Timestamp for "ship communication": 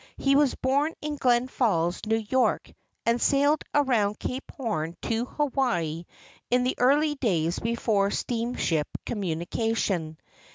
8.57-10.17